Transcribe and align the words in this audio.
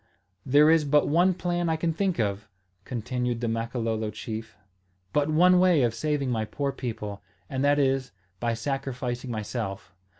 "There 0.47 0.71
is 0.71 0.83
but 0.83 1.07
one 1.07 1.35
plan 1.35 1.69
I 1.69 1.75
can 1.75 1.93
think 1.93 2.17
of," 2.19 2.47
continued 2.85 3.39
the 3.39 3.47
Makololo 3.47 4.09
chief, 4.09 4.57
"but 5.13 5.29
one 5.29 5.59
way 5.59 5.83
of 5.83 5.93
saving 5.93 6.31
my 6.31 6.43
poor 6.43 6.71
people, 6.71 7.21
and 7.47 7.63
that 7.63 7.77
is, 7.77 8.11
by 8.39 8.55
sacrificing 8.55 9.29
myself. 9.29 9.93